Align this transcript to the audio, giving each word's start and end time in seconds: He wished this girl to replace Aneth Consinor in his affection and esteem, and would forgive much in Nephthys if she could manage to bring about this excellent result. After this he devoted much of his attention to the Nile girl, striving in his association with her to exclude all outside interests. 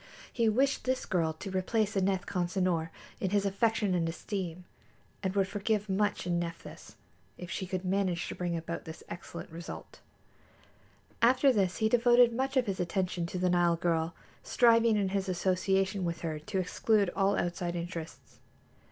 He 0.33 0.49
wished 0.49 0.85
this 0.85 1.05
girl 1.05 1.31
to 1.33 1.51
replace 1.51 1.95
Aneth 1.95 2.25
Consinor 2.25 2.89
in 3.19 3.29
his 3.29 3.45
affection 3.45 3.93
and 3.93 4.09
esteem, 4.09 4.63
and 5.21 5.35
would 5.35 5.47
forgive 5.47 5.89
much 5.89 6.25
in 6.25 6.39
Nephthys 6.39 6.95
if 7.37 7.51
she 7.51 7.67
could 7.67 7.85
manage 7.85 8.27
to 8.27 8.33
bring 8.33 8.57
about 8.57 8.85
this 8.85 9.03
excellent 9.09 9.51
result. 9.51 9.99
After 11.21 11.53
this 11.53 11.77
he 11.77 11.87
devoted 11.87 12.33
much 12.33 12.57
of 12.57 12.65
his 12.65 12.79
attention 12.79 13.27
to 13.27 13.37
the 13.37 13.51
Nile 13.51 13.75
girl, 13.75 14.15
striving 14.41 14.97
in 14.97 15.09
his 15.09 15.29
association 15.29 16.03
with 16.03 16.21
her 16.21 16.39
to 16.39 16.57
exclude 16.57 17.11
all 17.15 17.37
outside 17.37 17.75
interests. 17.75 18.39